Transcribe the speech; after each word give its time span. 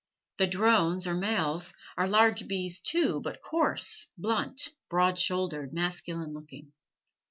The 0.37 0.47
drones 0.47 1.05
or 1.05 1.13
males, 1.13 1.75
are 1.95 2.07
large 2.07 2.47
bees 2.47 2.79
too, 2.79 3.21
but 3.23 3.43
coarse, 3.43 4.09
blunt, 4.17 4.69
broad 4.89 5.19
shouldered, 5.19 5.73
masculine 5.75 6.33
looking. 6.33 6.73